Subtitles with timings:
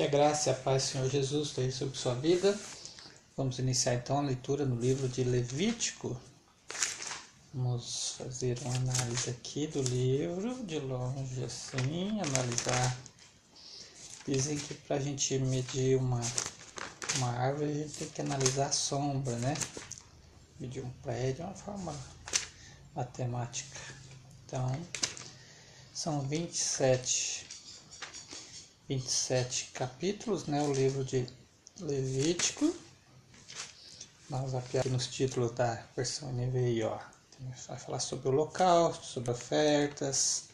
[0.00, 2.58] Que a graça e a paz do Senhor Jesus esteja sobre sua vida.
[3.36, 6.18] Vamos iniciar então a leitura no livro de Levítico.
[7.52, 12.96] Vamos fazer uma análise aqui do livro, de longe assim, analisar.
[14.26, 16.22] Dizem que para a gente medir uma,
[17.16, 19.54] uma árvore, a gente tem que analisar a sombra, né?
[20.58, 21.94] Medir um prédio é uma forma
[22.94, 23.78] matemática.
[24.46, 24.74] Então,
[25.92, 27.49] são 27
[28.90, 30.60] 27 capítulos, né?
[30.62, 31.24] O livro de
[31.78, 32.74] Levítico.
[34.28, 36.98] Vamos aqui nos títulos da versão NVI, ó.
[37.68, 40.48] Vai falar sobre o holocausto, sobre ofertas,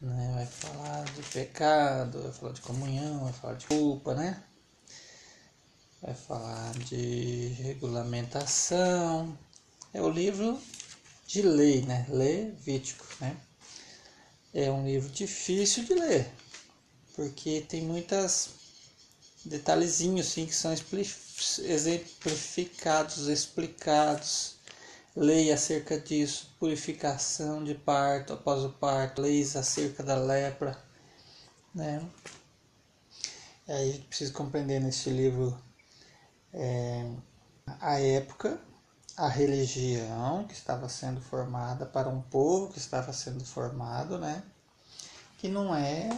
[0.00, 0.32] né?
[0.34, 4.42] Vai falar de pecado, vai falar de comunhão, vai falar de culpa, né?
[6.02, 9.38] Vai falar de regulamentação.
[9.94, 10.60] É o livro
[11.28, 12.06] de lei, né?
[12.08, 13.36] Levítico, né?
[14.52, 16.28] É um livro difícil de ler,
[17.14, 18.50] porque tem muitas
[19.44, 24.56] detalhezinhos assim, que são exemplificados, explicados.
[25.14, 30.76] Lei acerca disso, purificação de parto após o parto, leis acerca da lepra,
[31.74, 32.02] né?
[33.68, 35.56] Aí a gente precisa compreender neste livro
[36.52, 37.08] é,
[37.80, 38.60] a época
[39.20, 44.42] a religião que estava sendo formada para um povo que estava sendo formado, né?
[45.36, 46.08] Que não é,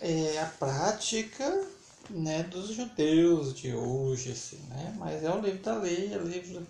[0.00, 1.66] é a prática
[2.08, 4.94] né, dos judeus de hoje, assim, né?
[4.98, 6.66] Mas é o livro da lei, é o livro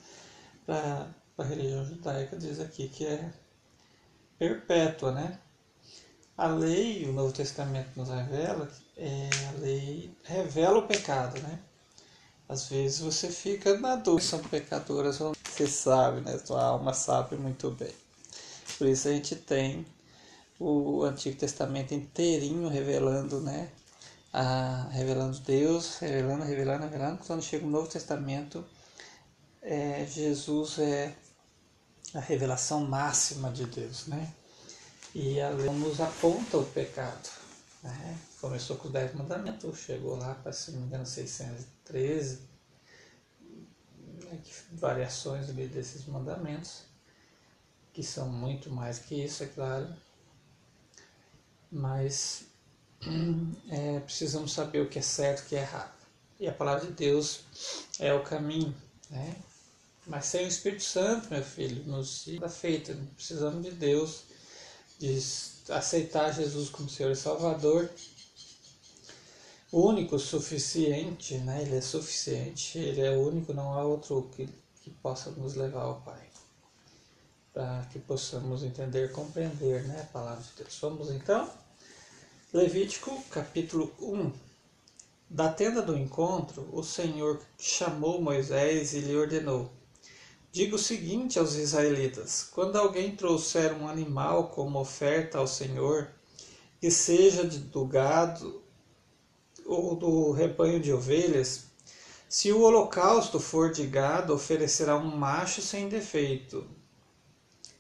[0.67, 1.07] da,
[1.39, 3.33] da religião judaica, diz aqui que é
[4.41, 5.39] perpétua, né?
[6.37, 11.61] A lei, o Novo Testamento nos revela, é, a lei revela o pecado, né?
[12.51, 16.37] Às vezes você fica na dúvida, são pecadoras você sabe, né?
[16.37, 17.95] Sua alma sabe muito bem.
[18.77, 19.87] Por isso a gente tem
[20.59, 23.71] o Antigo Testamento inteirinho revelando, né?
[24.33, 27.21] A, revelando Deus, revelando, revelando, revelando.
[27.25, 28.65] Quando chega o Novo Testamento,
[29.63, 31.15] é, Jesus é
[32.15, 34.29] a revelação máxima de Deus, né?
[35.15, 37.40] E a lei nos aponta o pecado.
[37.83, 38.19] Né?
[38.41, 42.41] Começou com os Dez Mandamentos, chegou lá para, se não me engano, 613
[44.31, 44.43] né,
[44.73, 46.85] variações desses mandamentos,
[47.93, 49.89] que são muito mais que isso, é claro,
[51.71, 52.45] mas
[53.69, 56.01] é, precisamos saber o que é certo e o que é errado.
[56.39, 57.41] E a palavra de Deus
[57.99, 58.75] é o caminho,
[59.11, 59.37] né?
[60.07, 64.25] Mas sem o Espírito Santo, meu filho, nos dá feita, precisamos de Deus,
[65.01, 65.19] de
[65.71, 67.89] aceitar Jesus como Senhor e Salvador
[69.73, 71.63] único, suficiente, né?
[71.63, 74.47] Ele é suficiente, ele é único, não há outro que,
[74.83, 76.21] que possa nos levar ao Pai.
[77.55, 80.79] Para que possamos entender compreender né, a palavra de Deus.
[80.81, 81.51] Vamos então?
[82.53, 84.31] Levítico capítulo 1.
[85.31, 89.71] Da tenda do encontro, o Senhor chamou Moisés e lhe ordenou:
[90.53, 96.11] Diga o seguinte aos israelitas: quando alguém trouxer um animal como oferta ao Senhor,
[96.81, 98.61] que seja do gado
[99.65, 101.67] ou do rebanho de ovelhas,
[102.29, 106.67] se o holocausto for de gado, oferecerá um macho sem defeito.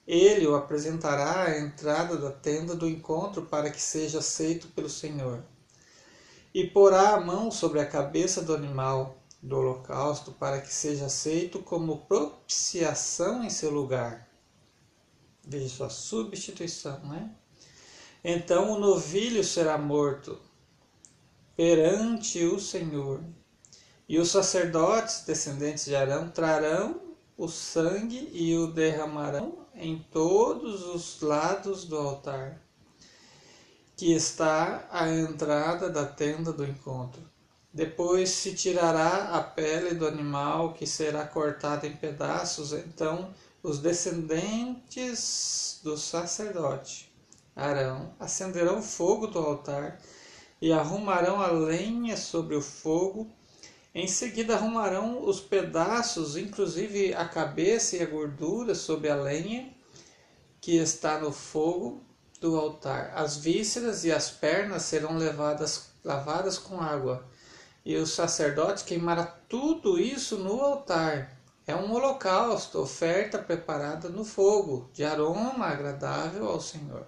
[0.07, 5.43] Ele o apresentará à entrada da tenda do encontro para que seja aceito pelo Senhor.
[6.55, 11.61] E porá a mão sobre a cabeça do animal do holocausto para que seja aceito
[11.61, 14.29] como propiciação em seu lugar.
[15.45, 17.35] Veja sua substituição, né?
[18.23, 20.39] Então o novilho será morto
[21.57, 23.25] perante o Senhor.
[24.09, 27.01] E os sacerdotes descendentes de Arão trarão
[27.37, 32.61] o sangue e o derramarão em todos os lados do altar,
[33.97, 37.30] que está à entrada da tenda do encontro.
[37.73, 43.33] Depois se tirará a pele do animal que será cortada em pedaços, então
[43.63, 47.11] os descendentes do sacerdote
[47.55, 50.01] Arão acenderão fogo do altar
[50.61, 53.31] e arrumarão a lenha sobre o fogo.
[53.95, 59.73] Em seguida, arrumarão os pedaços, inclusive a cabeça e a gordura, sobre a lenha
[60.61, 62.01] que está no fogo
[62.41, 63.13] do altar.
[63.15, 67.27] As vísceras e as pernas serão levadas, lavadas com água,
[67.85, 71.39] e o sacerdote queimará tudo isso no altar.
[71.67, 77.07] É um holocausto, oferta preparada no fogo, de aroma agradável ao Senhor.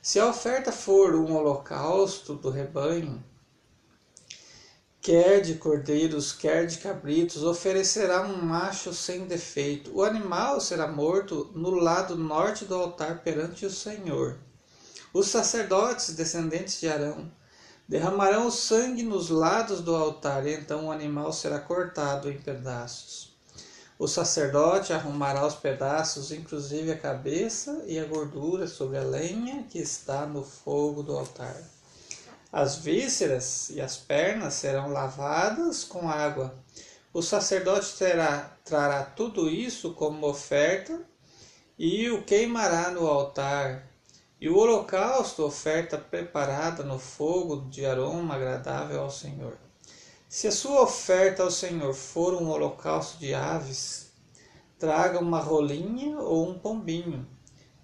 [0.00, 3.22] Se a oferta for um holocausto do rebanho,
[5.00, 9.90] quer de cordeiros, quer de cabritos, oferecerá um macho sem defeito.
[9.94, 14.38] O animal será morto no lado norte do altar perante o Senhor.
[15.12, 17.30] Os sacerdotes descendentes de Arão
[17.88, 23.32] Derramarão o sangue nos lados do altar, e então o animal será cortado em pedaços.
[23.98, 29.78] O sacerdote arrumará os pedaços, inclusive a cabeça e a gordura, sobre a lenha que
[29.78, 31.56] está no fogo do altar.
[32.50, 36.54] As vísceras e as pernas serão lavadas com água.
[37.12, 41.00] O sacerdote terá, trará tudo isso como oferta
[41.78, 43.91] e o queimará no altar.
[44.42, 49.56] E o holocausto, oferta preparada no fogo de aroma agradável ao Senhor.
[50.28, 54.10] Se a sua oferta ao Senhor for um holocausto de aves,
[54.80, 57.24] traga uma rolinha ou um pombinho.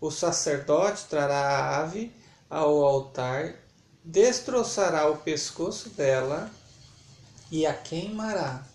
[0.01, 2.13] O sacerdote trará a ave
[2.51, 3.55] ao altar,
[4.03, 6.51] destroçará o pescoço dela
[7.53, 8.67] e a queimará.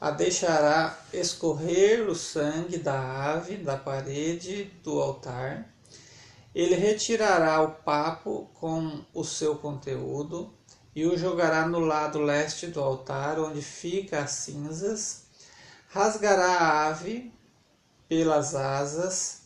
[0.00, 3.00] A deixará escorrer o sangue da
[3.32, 5.72] ave da parede do altar.
[6.54, 10.52] Ele retirará o papo com o seu conteúdo
[10.94, 15.26] e o jogará no lado leste do altar, onde fica as cinzas,
[15.88, 17.32] rasgará a ave
[18.06, 19.42] pelas asas,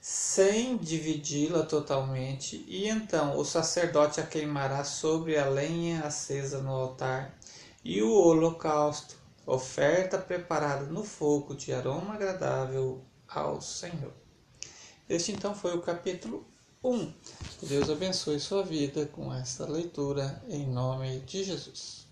[0.00, 7.38] sem dividi-la totalmente, e então o sacerdote a queimará sobre a lenha acesa no altar,
[7.84, 9.14] e o holocausto,
[9.46, 14.12] oferta preparada no fogo de aroma agradável ao Senhor.
[15.10, 16.46] Este então foi o capítulo
[16.84, 17.12] 1.
[17.58, 22.06] Que Deus abençoe sua vida com esta leitura em nome de Jesus.